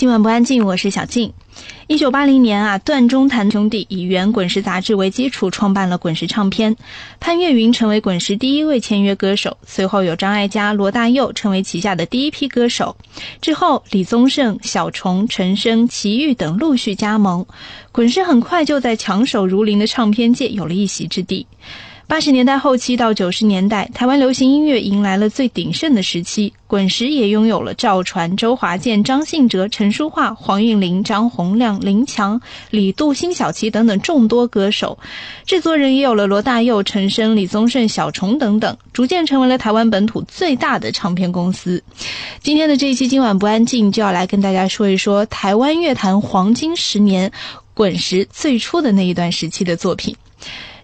[0.00, 1.30] 今晚不安静，我是小静。
[1.86, 6.74] 一九八零年啊，段中谭兄弟以原滚石杂志为基础，创办了滚石唱片。
[7.20, 12.96] 潘越云成为滚石第一位签约歌手，随后有张艾嘉、罗大佑成为旗下的第一批歌手。
[13.42, 17.44] 之后，李宗盛、小虫、陈升、齐豫等陆续加盟，
[17.92, 21.46] 滚石很快就在强手如林的唱片界有了一席之地。
[22.10, 26.52] 八十年代后期到九十年代，台湾流行音乐迎来了最鼎盛的时期。
[26.66, 34.98] 滚石也拥有了赵传、周华健、张信哲、陈淑桦、黄韵玲、张洪量、林强、李杜、辛晓琪等等众多歌手。
[35.46, 41.80] 制作人也有了罗大佑、陈升、李宗盛、小虫等等，逐渐成为了台湾本土最大的唱片公司。
[42.42, 47.30] 今天的这一期《今晚不安静》就要来跟大家说一说台湾乐坛黄金十年，
[47.72, 50.16] 滚石最初的那一段时期的作品。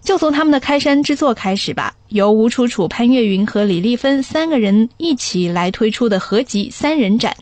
[0.07, 7.37] 就从他们的开山之作开始吧，由吴楚楚、潘越云和李丽芬三个人一起来推出的合集《三人展》，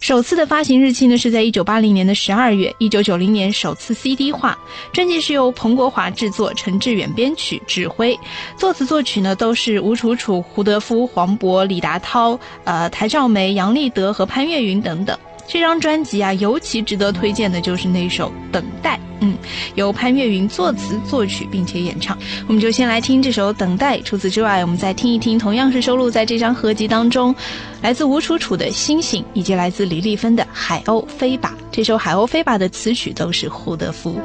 [0.00, 4.58] 首次的发行日期呢是在一九八零年的十二月，一九九零年首次 CD 化。
[4.94, 8.18] 专辑是由彭国华制作，陈志远编曲指挥，
[8.56, 15.18] 作词作曲呢都是吴楚楚、胡德夫、黄渤、李达涛、呃台兆梅、杨立德和潘越云等等。
[15.48, 19.36] 这张专辑啊，尤其值得推荐的就是那首《等待》，嗯，
[19.74, 22.16] 由潘越云作词作曲并且演唱。
[22.46, 23.98] 我们就先来听这首《等待》。
[24.02, 27.34] 除此之外，我们再听一听同样是收录在这张合集当中，
[27.80, 31.54] 来自吴楚楚的《星星》，以及来自李丽芬的《海鸥飞吧》。
[31.70, 34.20] 这首《海鸥飞吧》的词曲都是胡德夫。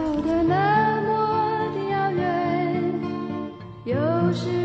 [3.84, 3.96] 凝
[4.34, 4.62] 视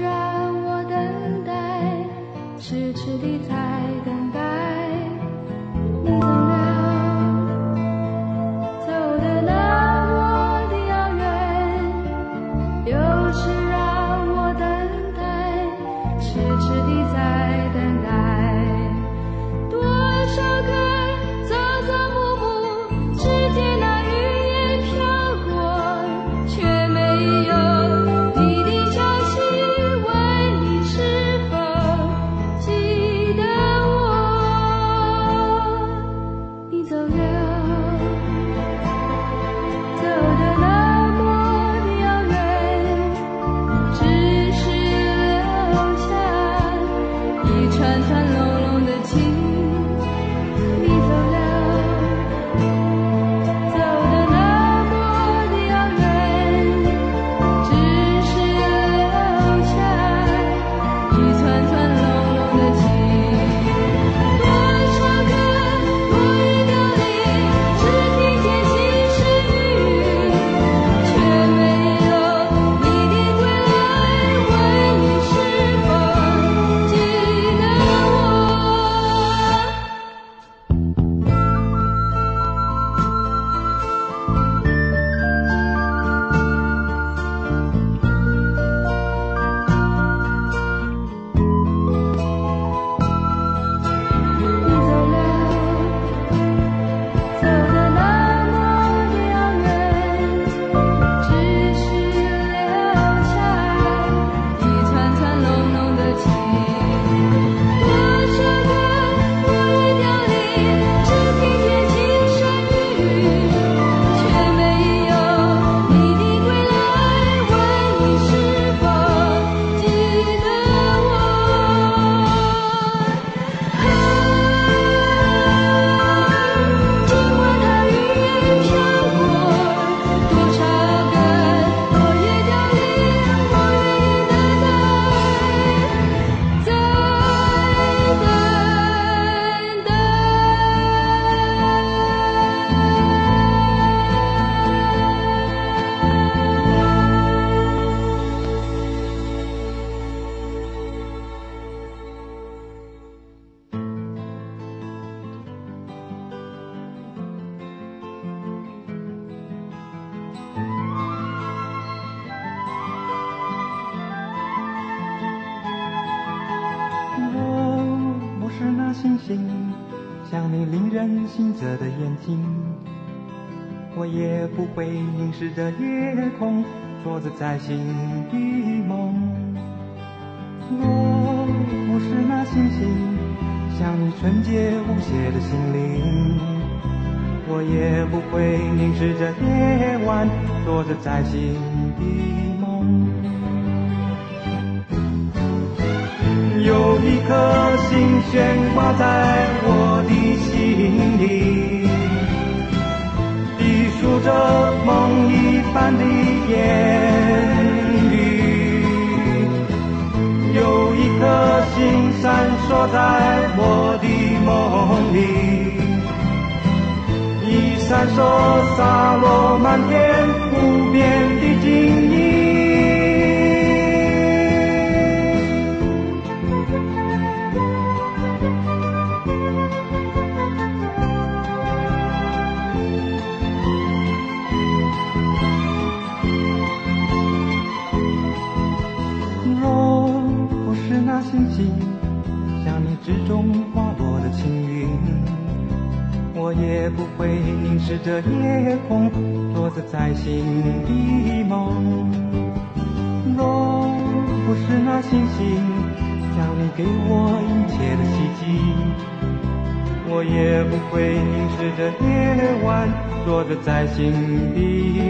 [263.96, 264.12] 着在心
[264.54, 264.58] 的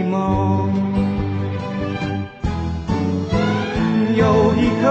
[0.09, 0.71] 梦。
[4.15, 4.23] 有
[4.55, 4.85] 一颗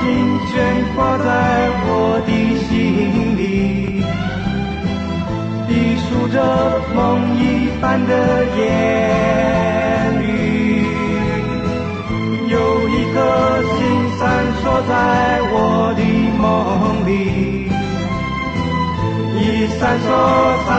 [0.48, 0.52] 悬
[0.96, 1.90] 挂在我
[2.26, 2.30] 的
[2.66, 2.70] 心
[3.36, 3.40] 里。
[5.68, 6.36] 低诉着
[6.94, 6.98] 梦
[7.38, 7.40] 一
[7.80, 8.12] 般的
[8.58, 8.60] 言
[10.22, 10.26] 语，
[12.48, 12.56] 有
[12.88, 13.16] 一颗
[13.62, 13.78] 星
[14.18, 14.20] 闪
[14.60, 14.90] 烁在
[15.52, 15.54] 我
[15.96, 16.00] 的
[16.38, 16.42] 梦
[17.06, 17.10] 里，
[19.38, 19.40] 一
[19.78, 20.06] 闪烁
[20.66, 20.70] 在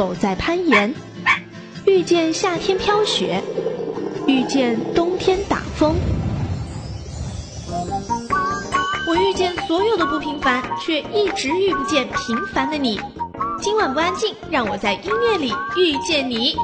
[0.00, 0.94] 狗在攀岩，
[1.84, 3.38] 遇见夏天飘雪，
[4.26, 5.94] 遇见冬天打风。
[9.06, 12.98] 我遇见所有的不平凡，却一直遇不见平凡的你。
[13.60, 16.56] 今晚不安静，让我在音乐里遇见你。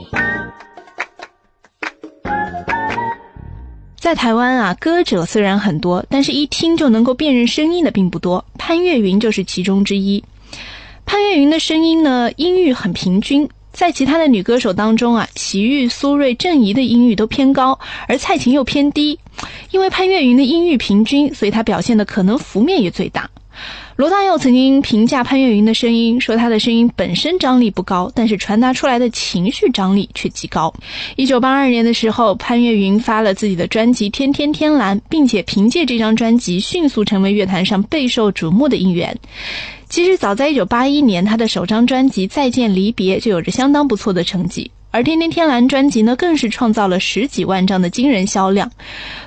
[3.99, 8.43] 在台湾啊，歌者虽然很多，但是一听就能够辨认声音的并不多。
[8.57, 10.25] 潘越云就是其中之一。
[11.07, 19.19] 潘越云的声音呢，音域很平均，在其他的女歌手当中啊，齐豫、苏芮、郑怡的音域都偏高，而蔡琴又偏低。
[19.71, 23.31] 因为潘越云的音域平均，所以她表现的可能幅面也最大。
[23.97, 30.73] 罗大佑曾经评价潘越云的声音，说她的声音本身张力不高，但是传达出来的情绪张力却极高。
[31.17, 39.17] 一九八二年的时候，潘越云发了自己的专辑《天天天蓝》，并且凭借这张专辑迅速成为乐坛上备受瞩目的音源。
[39.89, 44.71] 其实早在一九八一年，他的首张专辑《再见离别》就有着相当不错的成绩。
[44.97, 48.73] 而《天天天蓝》专辑呢，更是创造了十几万张的惊人销量。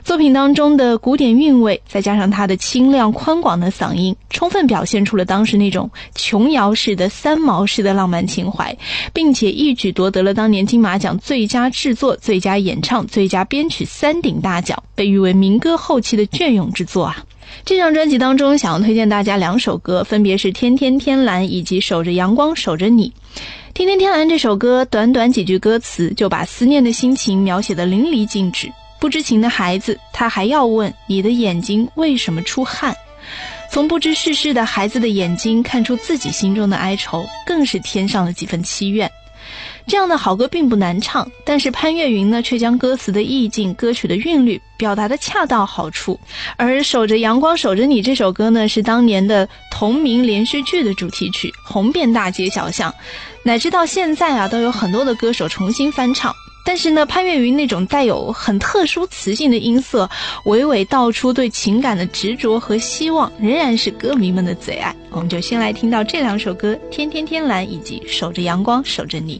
[0.04, 8.76] 作品当中的古典韵味，再加上他的清亮宽广的嗓音，充分表现出了当时那种琼瑶式的、三毛式的浪漫情怀，
[9.14, 17.24] 并且一举夺得了当年金马奖最佳制作、最佳演唱、最佳编曲三顶大奖，被誉为民歌后期的隽永之作啊！
[17.64, 23.14] 这张专辑当中，想要推荐大家两首歌，分别是《天天天蓝》以及《守着阳光守着你》。
[23.80, 28.70] 《天天天蓝》这首歌，短短几句歌词就把思念的心情描写的淋漓尽致。
[29.00, 32.94] 不知情的孩子，他还要问你的眼睛为什么出汗。
[33.72, 39.10] 从不知世事的孩子的眼睛看出自己心中的哀愁，更是添上了几分凄怨。
[39.90, 46.20] 这样的好歌并不难唱，但是潘越云呢，却将歌词的意境、歌曲的韵律表达的恰到好处。
[46.58, 52.94] 而《守着阳光守着你》这首歌呢，是当年的同名连续剧的主题曲，红遍大街小巷。
[53.42, 56.34] 乃至到现在啊，都有很多的歌手重新翻唱。
[56.66, 60.10] 但是呢，潘越云那种带有很特殊磁性的音色，
[60.46, 64.96] 娓娓道出对情感的执着和希望，仍然是歌迷们的最爱。
[65.10, 69.40] 我们就先来听到这两首歌，《天天天蓝》以及《守着阳光守着你》。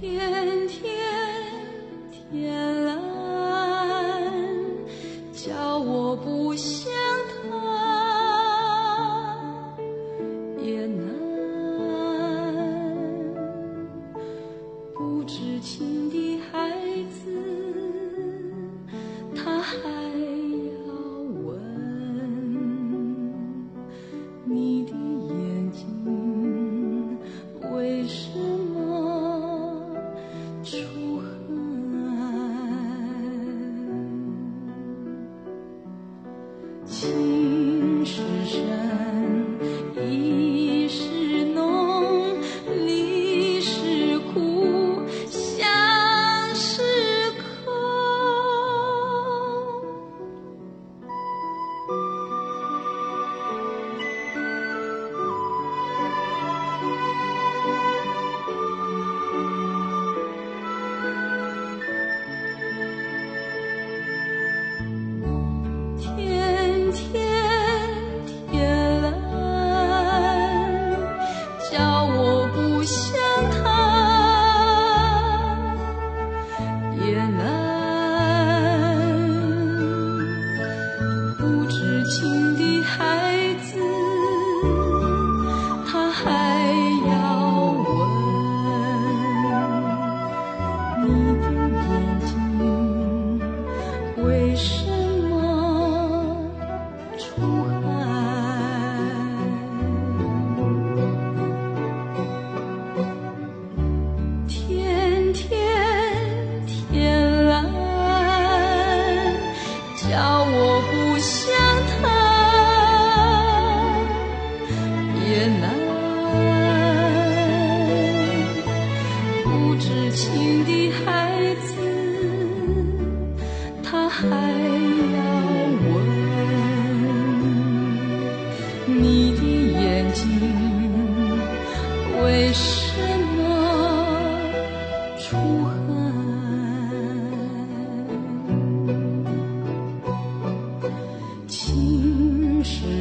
[36.90, 37.29] 情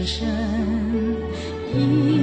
[0.09, 0.27] 身
[1.75, 2.18] 一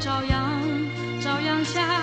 [0.00, 0.60] 朝阳
[1.20, 1.93] 朝阳下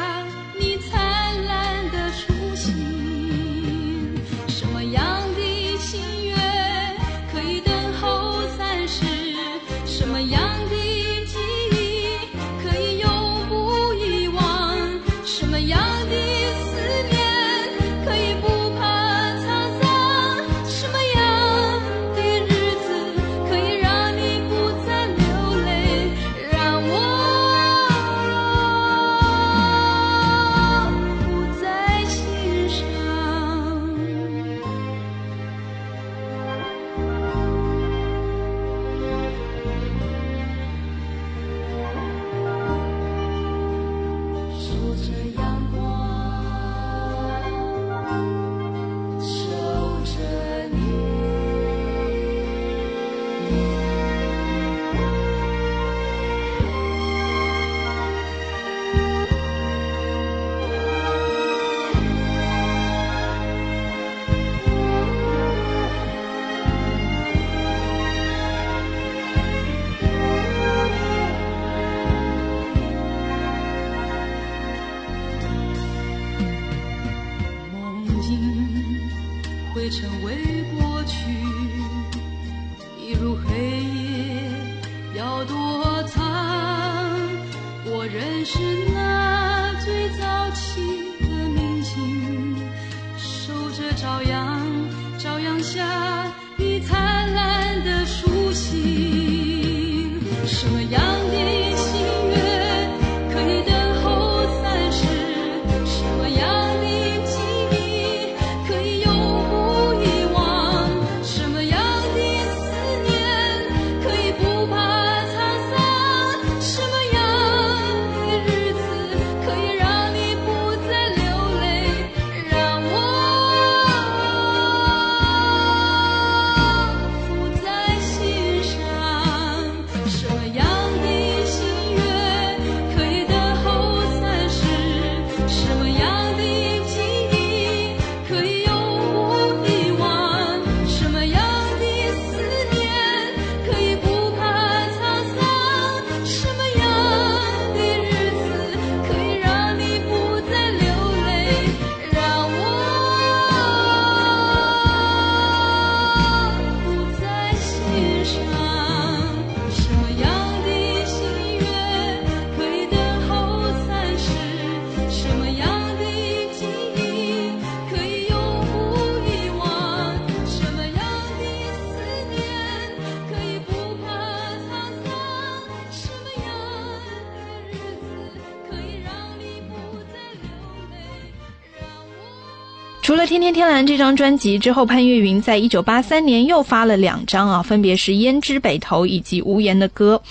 [183.31, 190.21] 天天天蓝》这张专辑之后，潘越云在一九八三年又发了两张啊，分别是《胭脂北头》以及《无言的歌》。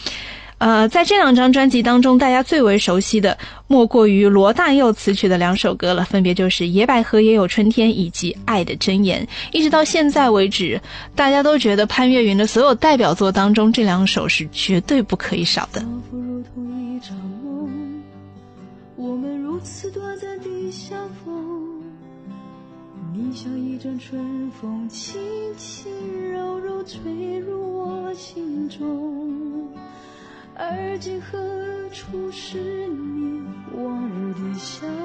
[0.59, 9.27] 呃，在这两张专辑当中，大家最为熟悉的莫过于罗大佑词曲的两首歌了，分别就是《野百合也有春天》以及《爱的箴言》。
[9.51, 10.79] 一直到现在为止，
[11.15, 15.81] 大家都觉得潘越云的所有代表作当中，这两首是绝对不可以少的。
[15.81, 18.03] 仿佛如同一场梦，
[18.97, 21.70] 我们如此短暂地相逢。
[23.13, 25.21] 你像一阵春风轻
[25.57, 29.69] 轻柔柔吹入我心中
[30.55, 31.37] 而今何
[31.91, 33.43] 处是你
[33.73, 35.01] 往日的笑容？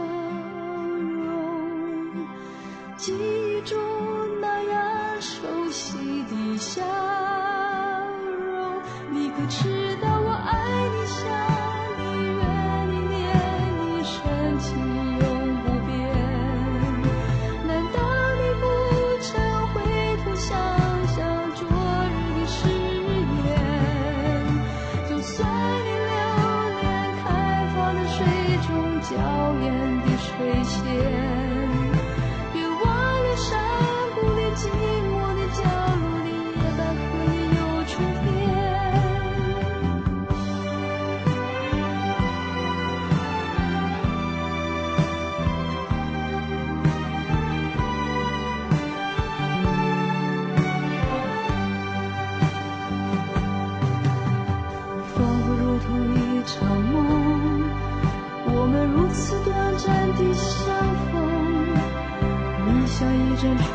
[2.98, 3.78] 记忆中
[4.40, 6.82] 那样熟悉的笑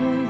[0.01, 0.30] 阵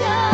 [0.00, 0.33] 里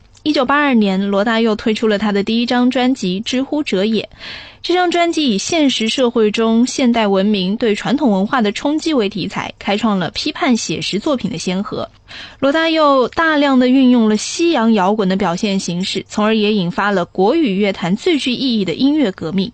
[0.23, 4.03] 一九八二年，罗大佑推出了他的第一张专辑《知乎者也》。
[4.61, 11.89] 这张专辑以现实社会中现代文明对传统文化的冲击为题材，开创了批判写实作品的先河。
[12.39, 19.51] 罗大佑大量的运用了西洋摇滚的表现形式，从而也引发了国语乐坛最具意义的音乐革命。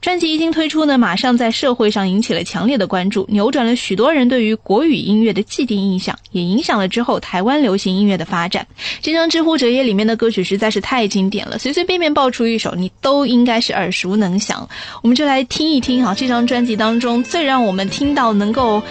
[0.00, 8.66] 专辑一经推出呢，马上在社会上引起了强烈的关注，扭转了许多人对于国语音乐的既定印象，也影响了之后台湾流行音乐的发展。
[9.00, 14.68] 这张《知乎者也》里面的歌曲实在是太经典了，随随便便爆出一首，你都应该是耳熟能详。
[15.02, 18.82] 我们就来听一听啊，这张专辑当中最让我们听到能够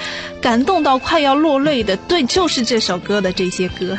[0.42, 3.94] 感动到快要落泪的，对，就是这首歌的这些歌，《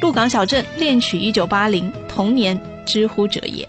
[0.00, 3.64] 鹿港小镇恋曲》一九八零，童年，《知乎者也》。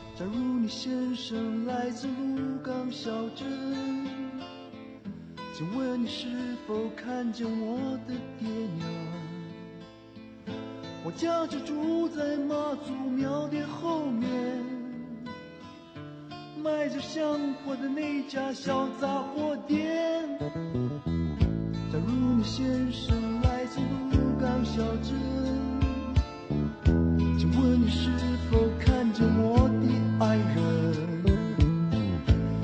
[7.26, 8.88] 看见我的爹娘？
[11.04, 14.30] 我家就住在妈祖庙的后面，
[16.64, 17.26] 卖着香
[17.66, 20.24] 火的那家小杂货店。
[21.92, 23.80] 假如你先生来自
[24.12, 25.16] 鹿港小镇，
[27.40, 28.08] 请问你是
[28.52, 29.88] 否看见我的
[30.24, 30.62] 爱人？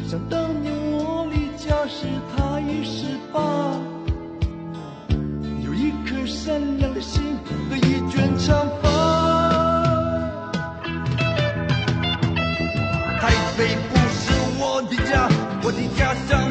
[0.08, 2.06] 想当年我离家时，
[2.38, 2.52] 他。
[2.62, 3.42] 已十八，
[5.72, 7.24] 有一颗善良的心
[7.70, 8.90] 和一卷长发。
[13.22, 15.30] 台北不是我的家，
[15.64, 16.51] 我的家乡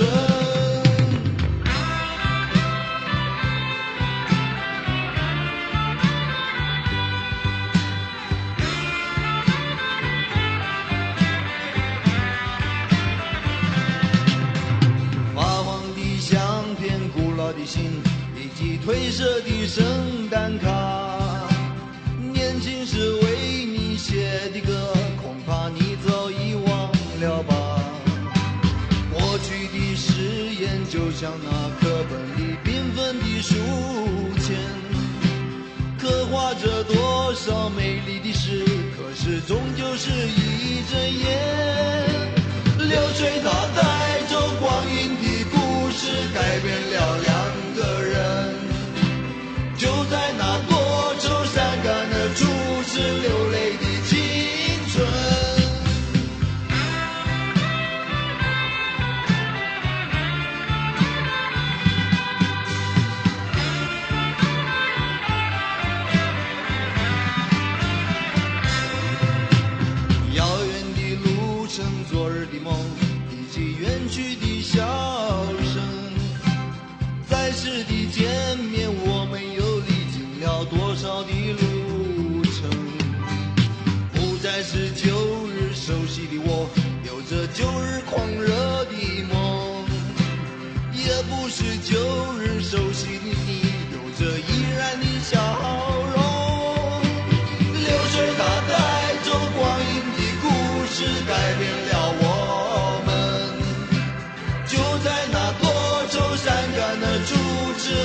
[0.00, 0.29] sun.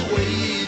[0.09, 0.64] 回忆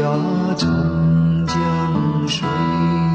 [0.00, 3.09] 下长江水。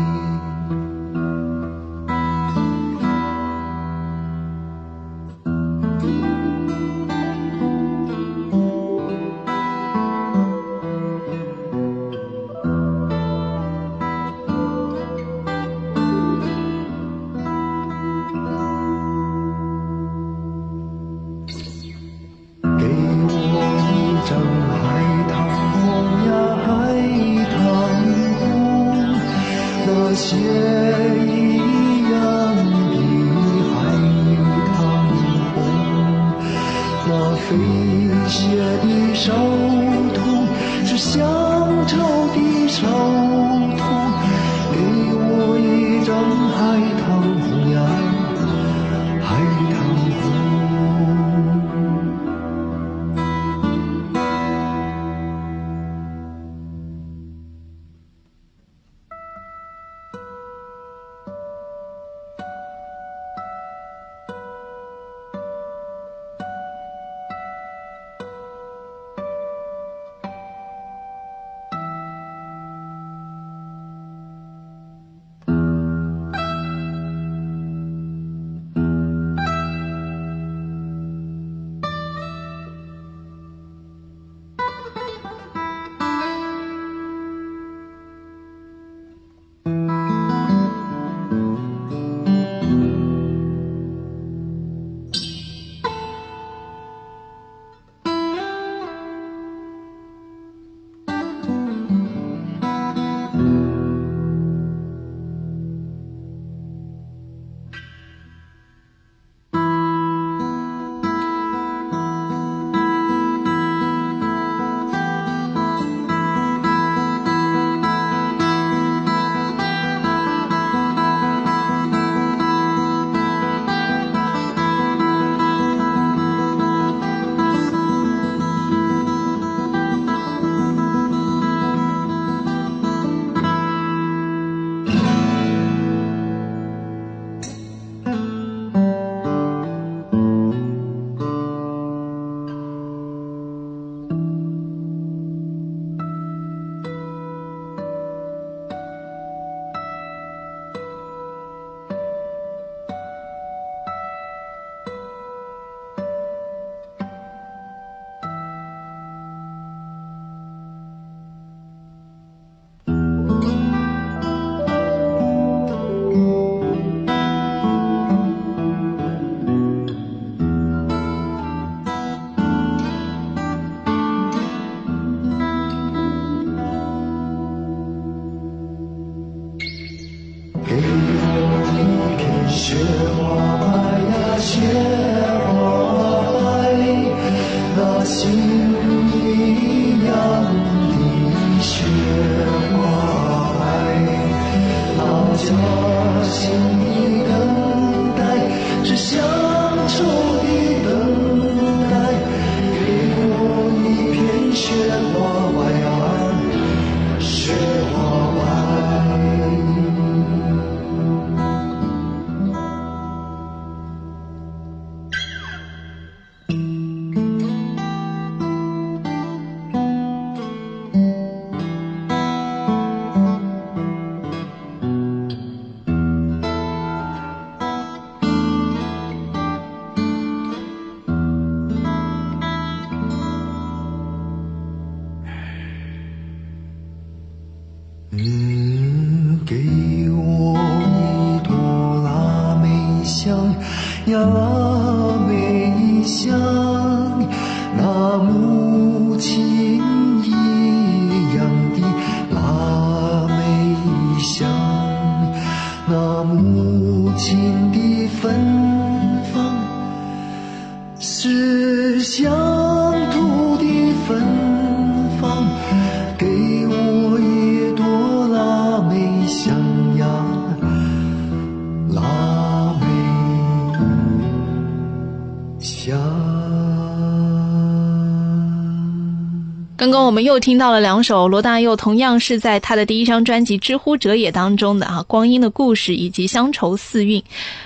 [280.15, 287.19] 我们又听到了两首罗大佑同样是在他的第一张专辑《知乎者也》当中的啊，《光阴的故事》以及《乡愁四韵》。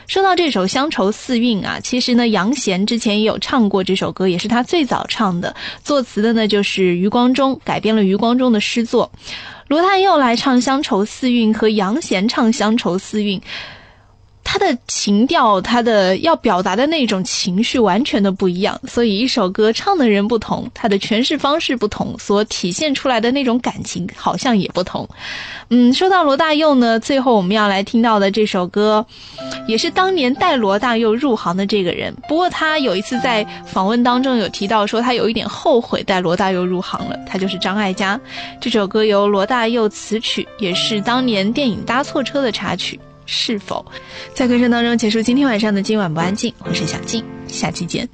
[0.07, 5.55] 说到这首《乡愁四韵》啊，其实呢，杨贤之前也有唱过这首歌，也是他最早唱的。
[5.83, 9.11] 作词的呢就是余光中，改编了余光中的诗作。
[9.67, 13.39] 罗大佑来唱《乡愁四韵》和杨贤唱《乡愁四韵》。
[14.43, 25.07] 他的情调，他的要表达的那种情绪完全的不一样，所以一首歌唱的人不同，他的诠释方式不同，所体现出来的那种感情好像也不同。
[25.69, 29.05] 嗯，说到罗大佑呢，最后我们要来听到的这首歌，
[29.67, 32.11] 也是当年带罗大佑入行的这个人。
[32.27, 38.19] 不过他有一次在访问当中有提到说，他有一点后悔带罗大佑入行了，他就是张艾嘉。
[38.59, 42.99] 这首歌由罗大佑词曲，也是当年电影《搭错车》的插曲。
[43.31, 43.85] 是否
[44.33, 46.51] 在歌声当中结束今天晚上的今晚不安静？
[46.65, 48.09] 我是小静，下期见。